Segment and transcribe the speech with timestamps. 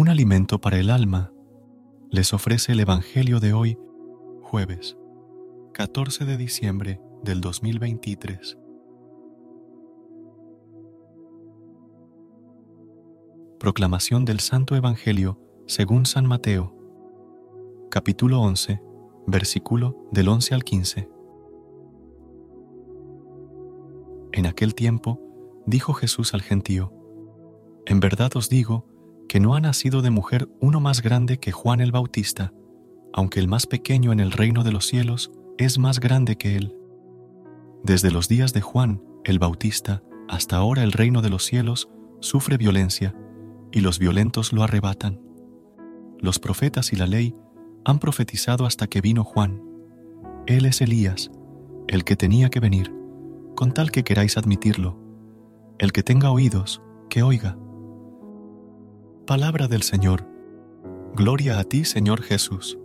[0.00, 1.30] Un alimento para el alma,
[2.08, 3.78] les ofrece el Evangelio de hoy,
[4.40, 4.96] jueves
[5.74, 8.56] 14 de diciembre del 2023.
[13.58, 16.74] Proclamación del Santo Evangelio según San Mateo,
[17.90, 18.80] capítulo 11,
[19.26, 21.10] versículo del 11 al 15.
[24.32, 25.20] En aquel tiempo
[25.66, 26.90] dijo Jesús al gentío,
[27.84, 28.89] En verdad os digo
[29.30, 32.52] que no ha nacido de mujer uno más grande que Juan el Bautista,
[33.12, 36.74] aunque el más pequeño en el reino de los cielos es más grande que él.
[37.84, 42.56] Desde los días de Juan el Bautista hasta ahora el reino de los cielos sufre
[42.56, 43.14] violencia,
[43.70, 45.20] y los violentos lo arrebatan.
[46.18, 47.36] Los profetas y la ley
[47.84, 49.62] han profetizado hasta que vino Juan.
[50.48, 51.30] Él es Elías,
[51.86, 52.92] el que tenía que venir,
[53.54, 54.98] con tal que queráis admitirlo.
[55.78, 57.56] El que tenga oídos, que oiga.
[59.30, 60.26] Palabra del Señor.
[61.14, 62.76] Gloria a ti, Señor Jesús.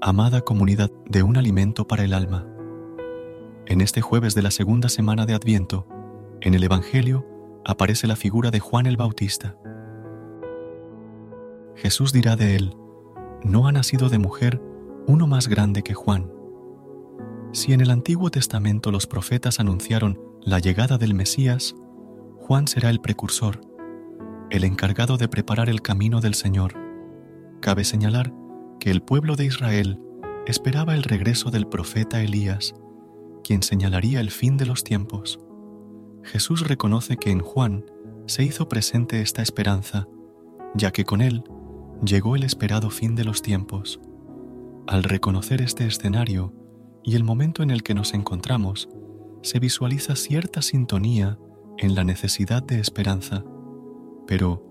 [0.00, 2.44] Amada comunidad de un alimento para el alma.
[3.66, 5.86] En este jueves de la segunda semana de Adviento,
[6.40, 7.24] en el Evangelio
[7.64, 9.56] aparece la figura de Juan el Bautista.
[11.76, 12.74] Jesús dirá de él,
[13.44, 14.60] no ha nacido de mujer
[15.06, 16.28] uno más grande que Juan.
[17.52, 21.76] Si en el Antiguo Testamento los profetas anunciaron la llegada del Mesías,
[22.42, 23.60] Juan será el precursor,
[24.50, 26.74] el encargado de preparar el camino del Señor.
[27.60, 28.34] Cabe señalar
[28.80, 30.00] que el pueblo de Israel
[30.44, 32.74] esperaba el regreso del profeta Elías,
[33.44, 35.38] quien señalaría el fin de los tiempos.
[36.24, 37.84] Jesús reconoce que en Juan
[38.26, 40.08] se hizo presente esta esperanza,
[40.74, 41.44] ya que con él
[42.04, 44.00] llegó el esperado fin de los tiempos.
[44.88, 46.52] Al reconocer este escenario
[47.04, 48.88] y el momento en el que nos encontramos,
[49.42, 51.38] se visualiza cierta sintonía
[51.78, 53.44] en la necesidad de esperanza.
[54.26, 54.62] Pero,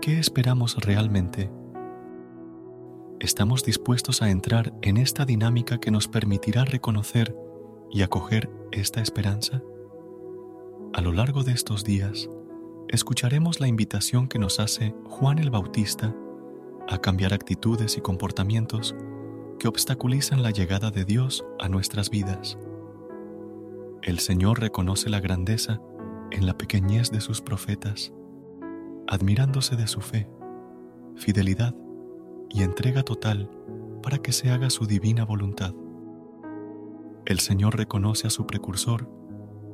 [0.00, 1.50] ¿qué esperamos realmente?
[3.20, 7.36] ¿Estamos dispuestos a entrar en esta dinámica que nos permitirá reconocer
[7.90, 9.62] y acoger esta esperanza?
[10.92, 12.28] A lo largo de estos días,
[12.88, 16.14] escucharemos la invitación que nos hace Juan el Bautista
[16.88, 18.94] a cambiar actitudes y comportamientos
[19.58, 22.58] que obstaculizan la llegada de Dios a nuestras vidas.
[24.02, 25.80] El Señor reconoce la grandeza
[26.30, 28.12] en la pequeñez de sus profetas,
[29.06, 30.28] admirándose de su fe,
[31.14, 31.74] fidelidad
[32.50, 33.50] y entrega total
[34.02, 35.74] para que se haga su divina voluntad.
[37.24, 39.10] El Señor reconoce a su precursor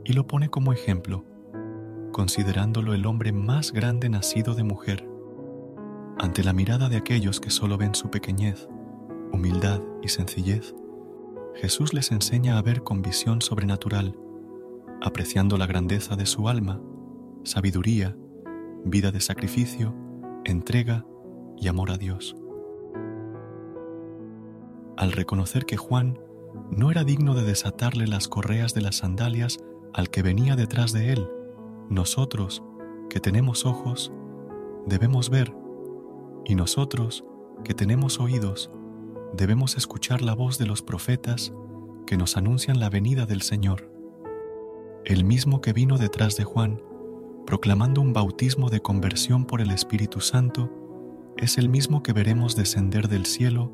[0.04, 1.24] y lo pone como ejemplo,
[2.12, 5.08] considerándolo el hombre más grande nacido de mujer.
[6.18, 8.68] Ante la mirada de aquellos que solo ven su pequeñez,
[9.32, 10.74] humildad y sencillez,
[11.54, 14.16] Jesús les enseña a ver con visión sobrenatural
[15.02, 16.80] apreciando la grandeza de su alma,
[17.42, 18.16] sabiduría,
[18.84, 19.94] vida de sacrificio,
[20.44, 21.04] entrega
[21.58, 22.36] y amor a Dios.
[24.96, 26.20] Al reconocer que Juan
[26.70, 29.58] no era digno de desatarle las correas de las sandalias
[29.92, 31.28] al que venía detrás de él,
[31.90, 32.62] nosotros,
[33.10, 34.12] que tenemos ojos,
[34.86, 35.52] debemos ver,
[36.44, 37.24] y nosotros,
[37.64, 38.70] que tenemos oídos,
[39.34, 41.52] debemos escuchar la voz de los profetas
[42.06, 43.91] que nos anuncian la venida del Señor
[45.04, 46.80] el mismo que vino detrás de Juan,
[47.44, 50.70] proclamando un bautismo de conversión por el Espíritu Santo,
[51.36, 53.72] es el mismo que veremos descender del cielo,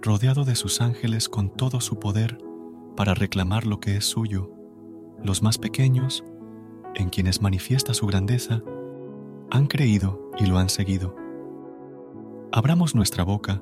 [0.00, 2.38] rodeado de sus ángeles con todo su poder,
[2.96, 4.52] para reclamar lo que es suyo.
[5.24, 6.24] Los más pequeños,
[6.94, 8.62] en quienes manifiesta su grandeza,
[9.50, 11.16] han creído y lo han seguido.
[12.52, 13.60] Abramos nuestra boca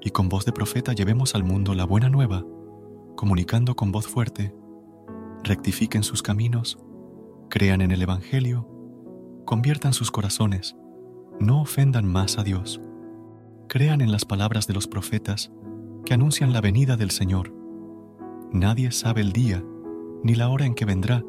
[0.00, 2.46] y con voz de profeta llevemos al mundo la buena nueva,
[3.14, 4.54] comunicando con voz fuerte
[5.44, 6.78] rectifiquen sus caminos,
[7.48, 8.68] crean en el Evangelio,
[9.44, 10.76] conviertan sus corazones,
[11.38, 12.80] no ofendan más a Dios,
[13.68, 15.52] crean en las palabras de los profetas
[16.04, 17.52] que anuncian la venida del Señor.
[18.52, 19.64] Nadie sabe el día
[20.22, 21.24] ni la hora en que vendrá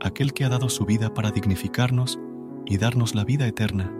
[0.00, 2.18] aquel que ha dado su vida para dignificarnos
[2.66, 3.92] y darnos la vida eterna.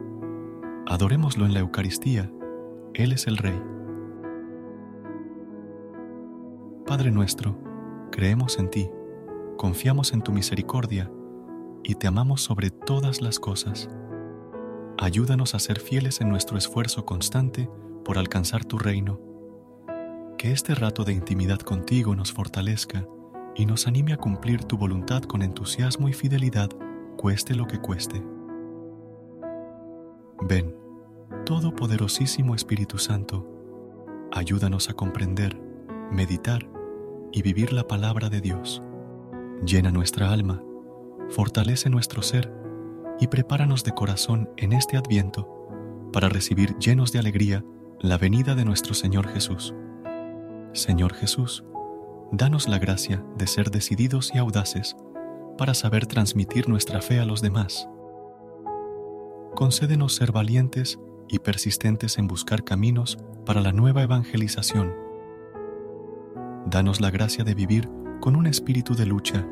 [0.87, 2.31] Adorémoslo en la Eucaristía,
[2.95, 3.61] Él es el Rey.
[6.87, 7.57] Padre nuestro,
[8.11, 8.91] Creemos en ti,
[9.61, 11.13] confiamos en tu misericordia
[11.85, 13.91] y te amamos sobre todas las cosas.
[14.97, 17.69] Ayúdanos a ser fieles en nuestro esfuerzo constante
[18.03, 19.21] por alcanzar tu reino.
[20.39, 23.07] Que este rato de intimidad contigo nos fortalezca
[23.55, 26.71] y nos anime a cumplir tu voluntad con entusiasmo y fidelidad,
[27.19, 28.25] cueste lo que cueste.
[30.41, 30.75] Ven,
[31.45, 33.47] Todopoderosísimo Espíritu Santo,
[34.33, 35.61] ayúdanos a comprender,
[36.11, 36.67] meditar
[37.31, 38.83] y vivir la palabra de Dios.
[39.65, 40.63] Llena nuestra alma,
[41.29, 42.51] fortalece nuestro ser
[43.21, 47.63] y prepáranos de corazón en este adviento para recibir llenos de alegría
[48.01, 49.75] la venida de nuestro Señor Jesús.
[50.73, 51.63] Señor Jesús,
[52.33, 54.97] danos la gracia de ser decididos y audaces
[55.59, 57.87] para saber transmitir nuestra fe a los demás.
[59.55, 60.99] Concédenos ser valientes
[61.29, 64.95] y persistentes en buscar caminos para la nueva evangelización.
[66.65, 67.91] Danos la gracia de vivir
[68.21, 69.47] con un espíritu de lucha,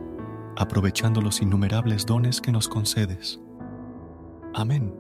[0.57, 3.41] aprovechando los innumerables dones que nos concedes.
[4.55, 4.95] Amén.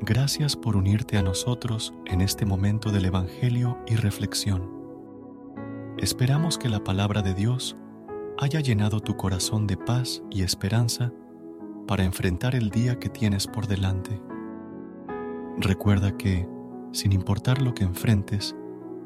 [0.00, 4.68] Gracias por unirte a nosotros en este momento del Evangelio y reflexión.
[5.98, 7.76] Esperamos que la palabra de Dios
[8.38, 11.12] haya llenado tu corazón de paz y esperanza
[11.86, 14.20] para enfrentar el día que tienes por delante.
[15.58, 16.48] Recuerda que,
[16.92, 18.56] sin importar lo que enfrentes,